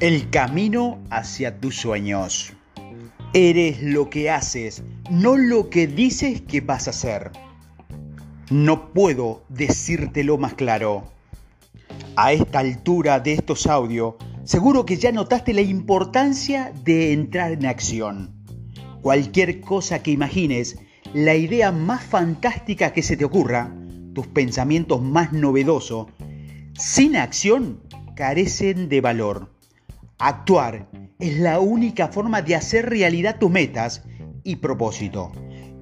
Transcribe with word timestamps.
El 0.00 0.30
camino 0.30 0.98
hacia 1.10 1.60
tus 1.60 1.76
sueños. 1.76 2.54
Eres 3.34 3.82
lo 3.82 4.08
que 4.08 4.30
haces, 4.30 4.82
no 5.10 5.36
lo 5.36 5.68
que 5.68 5.86
dices 5.86 6.40
que 6.40 6.62
vas 6.62 6.86
a 6.86 6.90
hacer. 6.92 7.32
No 8.48 8.94
puedo 8.94 9.44
decírtelo 9.50 10.38
más 10.38 10.54
claro. 10.54 11.04
A 12.16 12.32
esta 12.32 12.60
altura 12.60 13.20
de 13.20 13.34
estos 13.34 13.66
audios, 13.66 14.14
seguro 14.44 14.86
que 14.86 14.96
ya 14.96 15.12
notaste 15.12 15.52
la 15.52 15.60
importancia 15.60 16.72
de 16.82 17.12
entrar 17.12 17.52
en 17.52 17.66
acción. 17.66 18.30
Cualquier 19.02 19.60
cosa 19.60 20.02
que 20.02 20.12
imagines, 20.12 20.78
la 21.12 21.34
idea 21.34 21.72
más 21.72 22.02
fantástica 22.02 22.94
que 22.94 23.02
se 23.02 23.18
te 23.18 23.26
ocurra, 23.26 23.76
tus 24.14 24.26
pensamientos 24.28 25.02
más 25.02 25.34
novedosos, 25.34 26.06
sin 26.72 27.16
acción 27.16 27.82
carecen 28.16 28.88
de 28.88 29.02
valor. 29.02 29.59
Actuar 30.22 30.86
es 31.18 31.38
la 31.38 31.60
única 31.60 32.08
forma 32.08 32.42
de 32.42 32.54
hacer 32.54 32.90
realidad 32.90 33.38
tus 33.38 33.50
metas 33.50 34.02
y 34.44 34.56
propósito. 34.56 35.32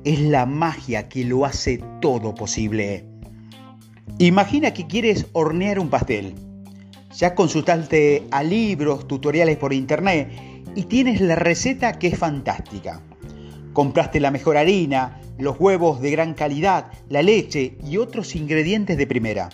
Es 0.05 0.21
la 0.21 0.47
magia 0.47 1.09
que 1.09 1.25
lo 1.25 1.45
hace 1.45 1.83
todo 2.01 2.37
posible. 2.37 3.05
Imagina 4.19 4.73
que 4.73 4.87
quieres 4.87 5.27
hornear 5.33 5.81
un 5.81 5.91
pastel. 5.91 6.37
Ya 7.17 7.35
consultaste 7.35 8.29
a 8.31 8.45
libros, 8.45 9.09
tutoriales 9.09 9.57
por 9.57 9.73
internet 9.73 10.31
y 10.77 10.85
tienes 10.85 11.21
la 11.21 11.35
receta 11.35 11.99
que 11.99 12.07
es 12.07 12.17
fantástica. 12.17 13.03
Compraste 13.73 14.21
la 14.21 14.31
mejor 14.31 14.57
harina, 14.57 15.21
los 15.37 15.59
huevos 15.59 16.01
de 16.01 16.13
gran 16.13 16.35
calidad, 16.35 16.93
la 17.09 17.23
leche 17.23 17.77
y 17.85 17.97
otros 17.97 18.37
ingredientes 18.37 18.97
de 18.99 19.07
primera. 19.09 19.49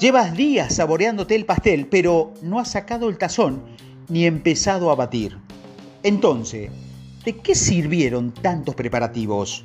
Llevas 0.00 0.34
días 0.34 0.76
saboreándote 0.76 1.34
el 1.34 1.44
pastel, 1.44 1.88
pero 1.88 2.32
no 2.40 2.58
has 2.58 2.70
sacado 2.70 3.10
el 3.10 3.18
tazón 3.18 3.76
ni 4.08 4.26
empezado 4.26 4.90
a 4.90 4.94
batir. 4.94 5.38
Entonces, 6.02 6.70
¿de 7.24 7.36
qué 7.36 7.54
sirvieron 7.54 8.32
tantos 8.32 8.74
preparativos? 8.74 9.64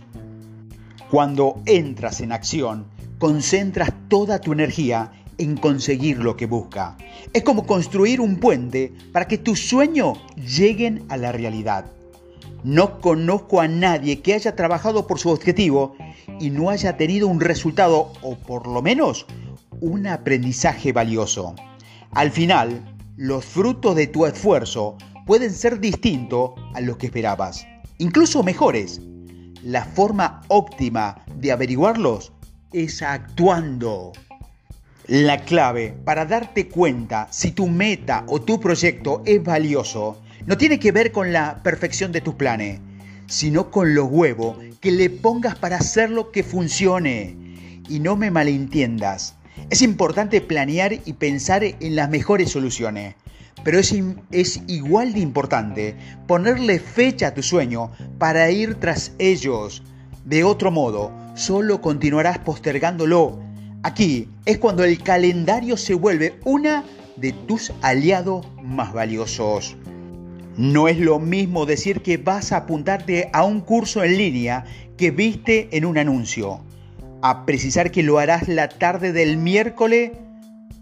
Cuando 1.10 1.62
entras 1.66 2.22
en 2.22 2.32
acción, 2.32 2.88
concentras 3.20 3.94
toda 4.08 4.42
tu 4.42 4.52
energía 4.52 5.12
en 5.38 5.58
conseguir 5.58 6.20
lo 6.20 6.36
que 6.36 6.46
busca. 6.46 6.98
Es 7.34 7.44
como 7.44 7.66
construir 7.66 8.20
un 8.22 8.38
puente 8.38 8.94
para 9.12 9.28
que 9.28 9.38
tus 9.38 9.68
sueños 9.68 10.20
lleguen 10.36 11.06
a 11.10 11.18
la 11.18 11.32
realidad. 11.32 11.86
No 12.64 13.00
conozco 13.00 13.62
a 13.62 13.68
nadie 13.68 14.22
que 14.22 14.34
haya 14.34 14.56
trabajado 14.56 15.06
por 15.06 15.20
su 15.20 15.30
objetivo 15.30 15.96
y 16.40 16.50
no 16.50 16.70
haya 16.70 16.98
tenido 16.98 17.28
un 17.28 17.42
resultado 17.42 18.14
o 18.22 18.36
por 18.36 18.68
lo 18.68 18.82
menos 18.82 19.26
un 19.82 20.08
aprendizaje 20.08 20.94
valioso. 20.94 21.56
Al 22.12 22.32
final, 22.32 22.93
los 23.16 23.46
frutos 23.46 23.96
de 23.96 24.08
tu 24.08 24.26
esfuerzo 24.26 24.98
pueden 25.26 25.52
ser 25.52 25.80
distintos 25.80 26.52
a 26.74 26.82
los 26.82 26.98
que 26.98 27.08
esperabas, 27.08 27.66
incluso 27.98 28.44
mejores. 28.44 29.02
La 29.62 29.86
forma 29.86 30.42
óptima 30.48 31.24
de 31.36 31.52
averiguarlos 31.52 32.34
es 32.74 33.02
actuando. 33.02 34.12
La 35.08 35.44
clave 35.44 35.96
para 36.04 36.26
darte 36.26 36.68
cuenta 36.70 37.28
si 37.30 37.52
tu 37.52 37.68
meta 37.68 38.26
o 38.28 38.42
tu 38.42 38.60
proyecto 38.60 39.22
es 39.26 39.44
valioso 39.44 40.22
no 40.46 40.58
tiene 40.58 40.80
que 40.80 40.92
ver 40.92 41.12
con 41.12 41.32
la 41.32 41.62
perfección 41.64 42.12
de 42.12 42.22
tus 42.22 42.36
planes, 42.36 42.80
sino 43.28 43.72
con 43.72 43.96
los 43.96 44.10
huevos 44.10 44.58
que 44.82 44.92
le 44.92 45.10
pongas 45.10 45.56
para 45.56 45.78
hacerlo 45.78 46.32
que 46.32 46.44
funcione. 46.44 47.38
Y 47.90 48.00
no 48.00 48.16
me 48.16 48.32
malentiendas, 48.32 49.36
es 49.70 49.82
importante 49.82 50.42
planear 50.42 50.94
y 51.06 51.14
pensar 51.14 51.64
en 51.64 51.96
las 51.96 52.10
mejores 52.10 52.52
soluciones, 52.52 53.16
pero 53.64 53.80
es, 53.80 54.62
igual 54.68 55.14
de 55.14 55.20
importante 55.20 55.96
ponerle 56.28 56.80
fecha 56.80 57.28
a 57.28 57.34
tu 57.34 57.44
sueño 57.44 57.92
para 58.18 58.50
ir 58.52 58.76
tras 58.76 59.14
ellos. 59.20 59.84
De 60.26 60.44
otro 60.44 60.72
modo, 60.72 61.12
solo 61.36 61.82
continuarás 61.82 62.40
postergándolo. 62.40 63.40
Aquí 63.84 64.30
es 64.46 64.58
cuando 64.58 64.84
el 64.84 65.02
calendario 65.02 65.78
se 65.78 65.94
vuelve 65.94 66.36
una 66.46 66.84
de 67.16 67.32
tus 67.32 67.72
aliados 67.82 68.46
más 68.62 68.94
valiosos. 68.94 69.76
No 70.56 70.88
es 70.88 71.00
lo 71.00 71.20
mismo 71.20 71.66
decir 71.66 72.02
que 72.02 72.18
vas 72.18 72.52
a 72.52 72.58
apuntarte 72.58 73.30
a 73.34 73.44
un 73.44 73.62
curso 73.62 74.04
en 74.04 74.18
línea 74.18 74.66
que 74.98 75.12
viste 75.12 75.70
en 75.72 75.86
un 75.86 75.98
anuncio 75.98 76.62
a 77.26 77.46
precisar 77.46 77.90
que 77.92 78.04
lo 78.04 78.20
harás 78.20 78.50
la 78.50 78.68
tarde 78.68 79.14
del 79.14 79.38
miércoles 79.38 80.12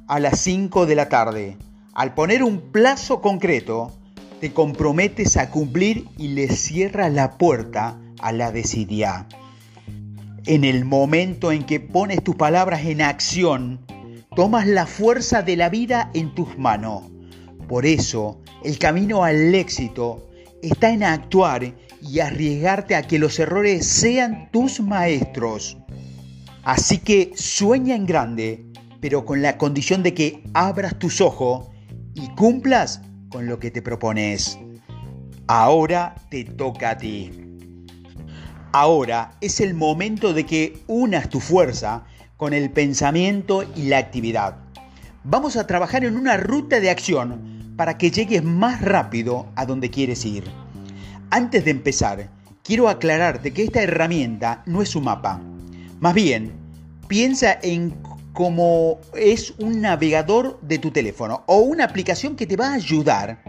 a 0.07 0.19
las 0.19 0.40
5 0.40 0.88
de 0.88 0.96
la 0.96 1.07
tarde. 1.07 1.56
Al 1.94 2.16
poner 2.16 2.41
un 2.41 2.72
plazo 2.72 3.22
concreto, 3.22 3.96
te 4.40 4.52
comprometes 4.52 5.38
a 5.38 5.52
cumplir 5.52 6.07
y 6.18 6.29
le 6.29 6.47
cierras 6.47 7.13
la 7.13 7.38
puerta 7.38 8.00
a 8.19 8.31
la 8.31 8.52
desidia. 8.52 9.28
En 10.47 10.63
el 10.63 10.84
momento 10.84 11.52
en 11.52 11.63
que 11.63 11.79
pones 11.79 12.24
tus 12.24 12.35
palabras 12.38 12.85
en 12.85 13.03
acción, 13.03 13.85
tomas 14.35 14.66
la 14.66 14.88
fuerza 14.88 15.44
de 15.44 15.58
la 15.58 15.69
vida 15.69 16.09
en 16.16 16.34
tus 16.34 16.58
manos. 16.58 17.03
Por 17.68 17.85
eso, 17.85 18.41
el 18.63 18.79
camino 18.79 19.23
al 19.23 19.53
éxito 19.53 20.28
está 20.63 20.90
en 20.90 21.03
actuar 21.03 21.75
y 22.02 22.19
arriesgarte 22.19 22.96
a 22.96 23.03
que 23.03 23.19
los 23.19 23.38
errores 23.38 23.85
sean 23.85 24.50
tus 24.52 24.79
maestros. 24.79 25.78
Así 26.63 26.99
que 26.99 27.31
sueña 27.35 27.95
en 27.95 28.05
grande, 28.05 28.66
pero 28.99 29.25
con 29.25 29.41
la 29.41 29.57
condición 29.57 30.03
de 30.03 30.13
que 30.13 30.44
abras 30.53 30.99
tus 30.99 31.19
ojos 31.19 31.69
y 32.13 32.27
cumplas 32.35 33.01
con 33.29 33.47
lo 33.47 33.57
que 33.57 33.72
te 33.72 33.81
propones. 33.81 34.59
Ahora 35.47 36.13
te 36.29 36.44
toca 36.44 36.91
a 36.91 36.97
ti. 36.97 37.31
Ahora 38.73 39.31
es 39.41 39.59
el 39.59 39.73
momento 39.73 40.33
de 40.33 40.45
que 40.45 40.77
unas 40.85 41.29
tu 41.29 41.39
fuerza 41.39 42.03
con 42.38 42.53
el 42.53 42.69
pensamiento 42.69 43.63
y 43.75 43.88
la 43.88 43.97
actividad. 43.97 44.57
Vamos 45.23 45.57
a 45.57 45.66
trabajar 45.66 46.05
en 46.05 46.16
una 46.16 46.38
ruta 46.38 46.79
de 46.79 46.91
acción 46.91 47.73
para 47.75 47.97
que 47.97 48.11
llegues 48.11 48.43
más 48.43 48.81
rápido 48.81 49.47
a 49.55 49.66
donde 49.66 49.89
quieres 49.89 50.25
ir. 50.25 50.43
Antes 51.31 51.66
de 51.66 51.72
empezar, 51.72 52.29
quiero 52.63 52.88
aclararte 52.88 53.51
que 53.51 53.63
esta 53.63 53.81
herramienta 53.81 54.61
no 54.67 54.81
es 54.81 54.95
un 54.95 55.05
mapa 55.05 55.41
más 56.01 56.16
bien, 56.16 56.51
piensa 57.07 57.59
en 57.62 57.94
cómo 58.34 59.00
es 59.16 59.53
un 59.59 59.81
navegador 59.81 60.59
de 60.62 60.79
tu 60.79 60.89
teléfono 60.89 61.44
o 61.45 61.59
una 61.59 61.84
aplicación 61.84 62.35
que 62.35 62.47
te 62.47 62.56
va 62.56 62.69
a 62.72 62.73
ayudar 62.73 63.44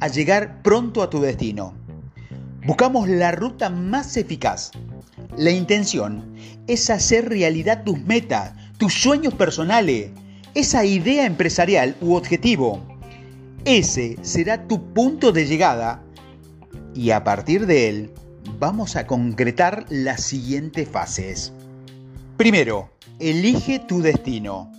a 0.00 0.08
llegar 0.08 0.62
pronto 0.62 1.02
a 1.02 1.10
tu 1.10 1.20
destino. 1.20 1.74
Buscamos 2.64 3.06
la 3.06 3.32
ruta 3.32 3.68
más 3.68 4.16
eficaz. 4.16 4.70
La 5.36 5.50
intención 5.50 6.34
es 6.66 6.88
hacer 6.88 7.28
realidad 7.28 7.84
tus 7.84 8.00
metas, 8.00 8.54
tus 8.78 8.94
sueños 8.94 9.34
personales, 9.34 10.10
esa 10.54 10.86
idea 10.86 11.26
empresarial 11.26 11.96
u 12.00 12.14
objetivo. 12.14 12.80
Ese 13.66 14.16
será 14.22 14.66
tu 14.66 14.94
punto 14.94 15.32
de 15.32 15.44
llegada 15.44 16.02
y 16.94 17.10
a 17.10 17.24
partir 17.24 17.66
de 17.66 17.90
él 17.90 18.10
vamos 18.58 18.96
a 18.96 19.06
concretar 19.06 19.84
las 19.90 20.22
siguientes 20.22 20.88
fases. 20.88 21.52
Primero, 22.40 22.88
elige 23.18 23.80
tu 23.80 24.00
destino. 24.00 24.72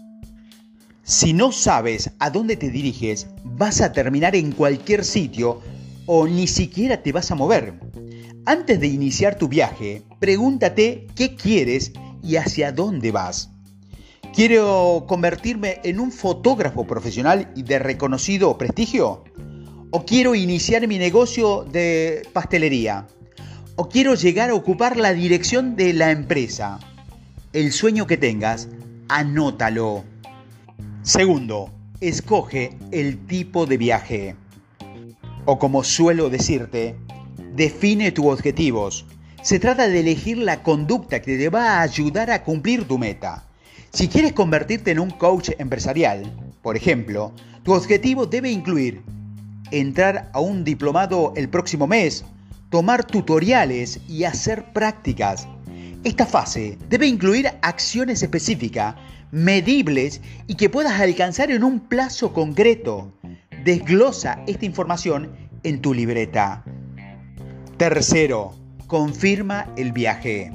Si 1.04 1.32
no 1.32 1.52
sabes 1.52 2.10
a 2.18 2.32
dónde 2.32 2.56
te 2.56 2.72
diriges, 2.72 3.28
vas 3.44 3.82
a 3.82 3.92
terminar 3.92 4.36
en 4.36 4.52
cualquier 4.52 5.06
sitio 5.06 5.62
o 6.08 6.26
ni 6.28 6.48
siquiera 6.48 7.04
te 7.04 7.12
vas 7.12 7.30
a 7.30 7.36
mover. 7.36 7.76
Antes 8.48 8.80
de 8.80 8.88
iniciar 8.88 9.38
tu 9.38 9.48
viaje, 9.48 10.02
pregúntate 10.18 11.06
qué 11.16 11.36
quieres 11.36 11.92
y 12.24 12.38
hacia 12.38 12.72
dónde 12.72 13.12
vas. 13.12 13.52
¿Quiero 14.34 15.06
convertirme 15.07 15.81
en 15.84 16.00
un 16.00 16.12
fotógrafo 16.12 16.88
profesional 16.88 17.52
y 17.56 17.62
de 17.62 17.78
reconocido 17.78 18.57
prestigio? 18.57 19.24
¿O 19.92 20.04
quiero 20.04 20.34
iniciar 20.34 20.88
mi 20.88 20.98
negocio 20.98 21.64
de 21.72 22.28
pastelería? 22.34 23.06
¿O 23.75 23.88
quiero 23.88 24.16
llegar 24.16 24.50
a 24.50 24.56
ocupar 24.56 24.98
la 24.98 25.14
dirección 25.14 25.75
de 25.75 25.94
la 25.94 26.10
empresa? 26.10 26.80
El 27.53 27.74
sueño 27.74 28.07
que 28.07 28.15
tengas, 28.15 28.69
anótalo. 29.09 30.06
Segundo, 31.03 31.69
escoge 32.00 32.77
el 32.92 33.25
tipo 33.27 33.65
de 33.65 33.77
viaje. 33.77 34.36
O 35.44 35.59
como 35.59 35.83
suelo 35.83 36.30
decirte, 36.30 36.95
define 37.53 38.13
tus 38.13 38.27
objetivos. 38.27 39.06
Se 39.42 39.59
trata 39.59 39.89
de 39.89 40.00
elegir 40.00 40.38
la 40.38 40.63
conducta 40.63 41.21
que 41.21 41.38
te 41.38 41.50
va 41.50 41.80
a 41.80 41.81
ayudar 41.81 42.31
a 42.31 42.44
cumplir 42.44 42.88
tu 42.88 42.98
meta. 42.98 43.44
Si 43.92 44.07
quieres 44.07 44.31
convertirte 44.31 44.92
en 44.92 45.00
un 45.00 45.09
coach 45.09 45.50
empresarial, 45.57 46.31
por 46.62 46.77
ejemplo, 46.77 47.33
tu 47.63 47.74
objetivo 47.74 48.27
debe 48.27 48.50
incluir 48.50 49.01
entrar 49.71 50.30
a 50.33 50.39
un 50.39 50.63
diplomado 50.63 51.33
el 51.36 51.50
próximo 51.50 51.86
mes, 51.86 52.24
tomar 52.69 53.04
tutoriales 53.04 54.00
y 54.07 54.24
hacer 54.24 54.71
prácticas 54.71 55.47
esta 56.03 56.25
fase 56.25 56.80
debe 56.89 57.06
incluir 57.06 57.48
acciones 57.62 58.24
específicas, 58.24 58.95
medibles 59.31 60.21
y 60.48 60.56
que 60.56 60.69
puedas 60.69 61.00
alcanzar 61.00 61.51
en 61.51 61.63
un 61.63 61.80
plazo 61.80 62.33
concreto. 62.33 63.13
Desglosa 63.63 64.42
esta 64.48 64.65
información 64.65 65.31
en 65.62 65.80
tu 65.80 65.94
libreta. 65.94 66.63
Tercero, 67.77 68.56
confirma 68.88 69.71
el 69.77 69.92
viaje. 69.92 70.51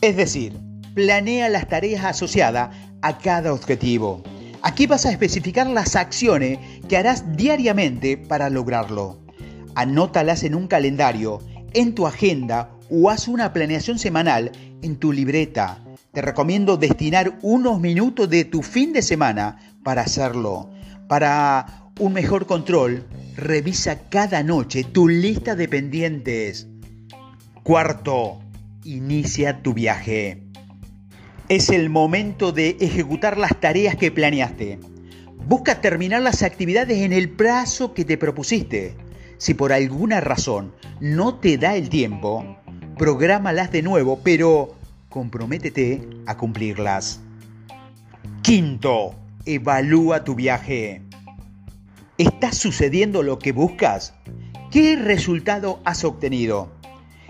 Es 0.00 0.16
decir, 0.16 0.58
planea 0.94 1.50
las 1.50 1.68
tareas 1.68 2.04
asociadas 2.04 2.74
a 3.02 3.18
cada 3.18 3.52
objetivo. 3.52 4.22
Aquí 4.62 4.86
vas 4.86 5.04
a 5.04 5.10
especificar 5.10 5.66
las 5.66 5.94
acciones 5.94 6.58
que 6.88 6.96
harás 6.96 7.36
diariamente 7.36 8.16
para 8.16 8.48
lograrlo. 8.48 9.20
Anótalas 9.74 10.42
en 10.42 10.54
un 10.54 10.68
calendario, 10.68 11.40
en 11.74 11.94
tu 11.94 12.06
agenda 12.06 12.70
o 12.94 13.08
haz 13.08 13.26
una 13.26 13.54
planeación 13.54 13.98
semanal 13.98 14.52
en 14.82 14.96
tu 14.96 15.12
libreta. 15.12 15.82
Te 16.12 16.20
recomiendo 16.20 16.76
destinar 16.76 17.38
unos 17.40 17.80
minutos 17.80 18.28
de 18.28 18.44
tu 18.44 18.62
fin 18.62 18.92
de 18.92 19.00
semana 19.00 19.56
para 19.82 20.02
hacerlo. 20.02 20.68
Para 21.08 21.90
un 21.98 22.12
mejor 22.12 22.46
control, 22.46 23.06
revisa 23.34 24.10
cada 24.10 24.42
noche 24.42 24.84
tu 24.84 25.08
lista 25.08 25.56
de 25.56 25.68
pendientes. 25.68 26.68
Cuarto, 27.62 28.40
inicia 28.84 29.62
tu 29.62 29.72
viaje. 29.72 30.42
Es 31.48 31.70
el 31.70 31.88
momento 31.88 32.52
de 32.52 32.76
ejecutar 32.78 33.38
las 33.38 33.58
tareas 33.58 33.96
que 33.96 34.10
planeaste. 34.10 34.80
Busca 35.48 35.80
terminar 35.80 36.20
las 36.20 36.42
actividades 36.42 36.98
en 36.98 37.14
el 37.14 37.30
plazo 37.30 37.94
que 37.94 38.04
te 38.04 38.18
propusiste. 38.18 38.96
Si 39.38 39.54
por 39.54 39.72
alguna 39.72 40.20
razón 40.20 40.74
no 41.00 41.40
te 41.40 41.56
da 41.56 41.74
el 41.74 41.88
tiempo, 41.88 42.58
prográmalas 42.98 43.70
de 43.72 43.82
nuevo, 43.82 44.20
pero 44.22 44.74
comprométete 45.08 46.08
a 46.26 46.36
cumplirlas. 46.36 47.20
Quinto, 48.42 49.14
evalúa 49.44 50.24
tu 50.24 50.34
viaje. 50.34 51.02
¿Está 52.18 52.52
sucediendo 52.52 53.22
lo 53.22 53.38
que 53.38 53.52
buscas? 53.52 54.14
¿Qué 54.70 54.96
resultado 54.96 55.80
has 55.84 56.04
obtenido? 56.04 56.70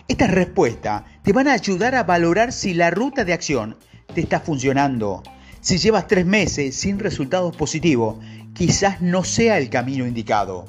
Estas 0.09 0.31
respuestas 0.31 1.05
te 1.23 1.33
van 1.33 1.49
a 1.49 1.53
ayudar 1.53 1.95
a 1.95 2.03
valorar 2.03 2.53
si 2.53 2.75
la 2.75 2.91
ruta 2.91 3.25
de 3.25 3.33
acción 3.33 3.77
te 4.15 4.21
está 4.21 4.41
funcionando. 4.41 5.23
Si 5.61 5.79
llevas 5.79 6.09
tres 6.09 6.27
meses 6.27 6.77
sin 6.77 6.99
resultados 6.99 7.57
positivos, 7.57 8.19
quizás 8.53 9.01
no 9.01 9.25
sea 9.25 9.59
el 9.59 9.71
camino 9.71 10.07
indicado. 10.07 10.67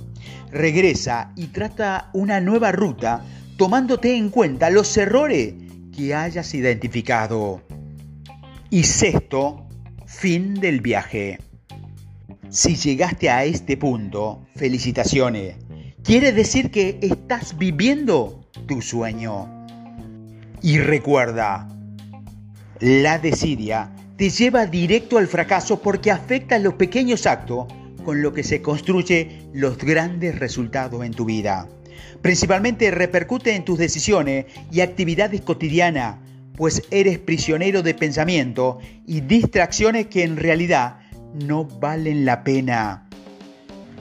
Regresa 0.52 1.32
y 1.36 1.48
trata 1.48 2.10
una 2.14 2.40
nueva 2.40 2.72
ruta 2.72 3.26
tomándote 3.58 4.16
en 4.16 4.30
cuenta 4.30 4.70
los 4.70 4.96
errores 4.98 5.54
que 5.96 6.16
hayas 6.16 6.54
identificado. 6.54 7.62
Y 8.70 8.84
sexto, 8.84 9.68
fin 10.06 10.56
del 10.56 10.82
viaje. 10.82 11.40
Si 12.50 12.76
llegaste 12.76 13.30
a 13.30 13.46
este 13.46 13.78
punto, 13.78 14.46
felicitaciones. 14.56 15.56
Quiere 16.04 16.32
decir 16.32 16.72
que 16.72 17.00
estás 17.02 17.58
viviendo 17.58 18.50
tu 18.68 18.82
sueño. 18.82 19.66
Y 20.62 20.80
recuerda, 20.80 21.68
la 22.80 23.20
desidia 23.20 23.92
te 24.18 24.30
lleva 24.30 24.66
directo 24.66 25.18
al 25.18 25.28
fracaso 25.28 25.82
porque 25.82 26.12
afecta 26.12 26.60
los 26.60 26.76
pequeños 26.76 27.26
actos 27.26 27.68
con 28.04 28.22
los 28.22 28.34
que 28.34 28.44
se 28.44 28.62
construye 28.62 29.48
los 29.54 29.78
grandes 29.78 30.38
resultados 30.38 31.04
en 31.04 31.14
tu 31.14 31.26
vida. 31.26 31.68
Principalmente 32.22 32.92
repercute 32.92 33.56
en 33.56 33.66
tus 33.66 33.78
decisiones 33.78 34.46
y 34.72 34.82
actividades 34.82 35.42
cotidianas, 35.42 36.18
pues 36.56 36.84
eres 36.92 37.20
prisionero 37.20 37.82
de 37.82 37.94
pensamiento 37.94 38.80
y 39.06 39.22
distracciones 39.22 40.08
que 40.08 40.24
en 40.24 40.38
realidad 40.38 41.00
no 41.34 41.66
valen 41.66 42.26
la 42.26 42.44
pena. 42.44 43.08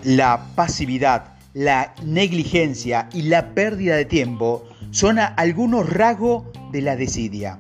La 0.04 0.49
pasividad, 0.54 1.34
la 1.54 1.94
negligencia 2.04 3.08
y 3.12 3.22
la 3.22 3.54
pérdida 3.54 3.96
de 3.96 4.04
tiempo 4.04 4.64
son 4.90 5.19
algunos 5.19 5.88
rasgos 5.88 6.44
de 6.70 6.82
la 6.82 6.96
desidia. 6.96 7.58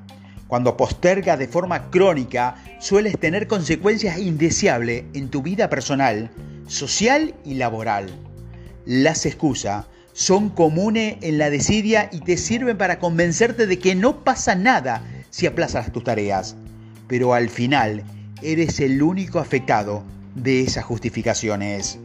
Cuando 0.48 0.76
posterga 0.76 1.38
de 1.38 1.48
forma 1.48 1.90
crónica, 1.90 2.56
sueles 2.78 3.18
tener 3.18 3.46
consecuencias 3.46 4.18
indeseables 4.18 5.04
en 5.14 5.30
tu 5.30 5.40
vida 5.40 5.70
personal, 5.70 6.30
social 6.66 7.34
y 7.44 7.54
laboral. 7.54 8.10
Las 8.84 9.24
excusas 9.24 9.86
son 10.12 10.50
comunes 10.50 11.16
en 11.22 11.38
la 11.38 11.50
desidia 11.50 12.08
y 12.12 12.20
te 12.20 12.36
sirven 12.36 12.76
para 12.76 12.98
convencerte 12.98 13.66
de 13.66 13.78
que 13.78 13.94
no 13.94 14.24
pasa 14.24 14.54
nada 14.54 15.02
si 15.30 15.46
aplazas 15.46 15.92
tus 15.92 16.04
tareas. 16.04 16.56
Pero 17.08 17.34
al 17.34 17.48
final 17.48 18.04
eres 18.42 18.80
el 18.80 19.02
único 19.02 19.38
afectado 19.38 20.04
de 20.34 20.62
esas 20.62 20.84
justificaciones. 20.84 21.98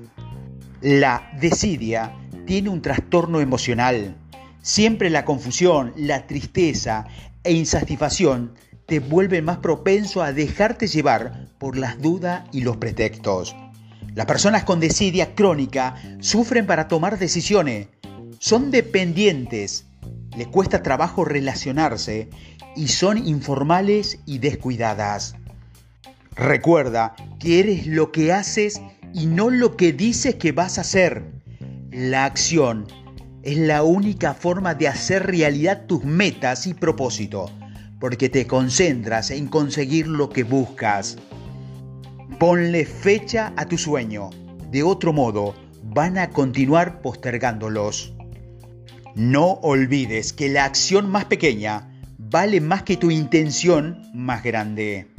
La 0.81 1.31
desidia 1.39 2.13
tiene 2.45 2.69
un 2.69 2.81
trastorno 2.81 3.42
emocional. 3.42 4.15
Siempre 4.62 5.09
la 5.09 5.25
confusión, 5.25 5.94
la 5.95 6.27
tristeza 6.27 7.06
e 7.44 7.54
insatisfacción 7.54 8.54
te 8.86 9.00
vuelven 9.00 9.44
más 9.45 9.57
propenso 9.57 10.24
a 10.24 10.31
dejarte 10.31 10.88
llevar 10.88 11.50
por 11.57 11.77
las 11.77 12.01
dudas 12.01 12.44
y 12.54 12.62
los 12.62 12.77
pretextos. 12.77 13.56
Las 14.15 14.25
personas 14.25 14.63
con 14.63 14.80
desidia 14.80 15.36
crónica 15.36 15.95
sufren 16.21 16.65
para 16.65 16.88
tomar 16.88 17.19
decisiones, 17.19 17.88
son 18.39 18.71
dependientes, 18.71 19.85
les 20.35 20.47
cuesta 20.47 20.83
trabajo 20.83 21.25
relacionarse 21.25 22.29
y 22.75 22.89
son 22.89 23.27
informales 23.27 24.19
y 24.25 24.37
descuidadas. 24.37 25.35
Recuerda 26.35 27.15
que 27.39 27.59
eres 27.59 27.87
lo 27.87 28.11
que 28.11 28.31
haces 28.31 28.79
y 29.13 29.25
no 29.25 29.49
lo 29.49 29.75
que 29.75 29.91
dices 29.91 30.35
que 30.35 30.51
vas 30.51 30.77
a 30.77 30.81
hacer. 30.81 31.23
La 31.89 32.25
acción 32.25 32.85
es 33.41 33.57
la 33.57 33.81
única 33.81 34.35
forma 34.35 34.75
de 34.75 34.87
hacer 34.87 35.25
realidad 35.25 35.85
tus 35.87 36.03
metas 36.03 36.67
y 36.67 36.75
propósitos, 36.75 37.51
porque 37.99 38.29
te 38.29 38.45
concentras 38.45 39.31
en 39.31 39.47
conseguir 39.47 40.07
lo 40.07 40.29
que 40.29 40.43
buscas. 40.43 41.17
Ponle 42.37 42.85
fecha 42.85 43.53
a 43.55 43.65
tu 43.65 43.79
sueño, 43.79 44.29
de 44.69 44.83
otro 44.83 45.13
modo 45.13 45.55
van 45.81 46.19
a 46.19 46.29
continuar 46.29 47.01
postergándolos. 47.01 48.16
No 49.17 49.53
olvides 49.63 50.31
que 50.31 50.47
la 50.47 50.63
acción 50.63 51.09
más 51.09 51.25
pequeña 51.25 51.89
vale 52.19 52.61
más 52.61 52.83
que 52.83 52.97
tu 52.97 53.09
intención 53.09 54.03
más 54.13 54.43
grande. 54.43 55.16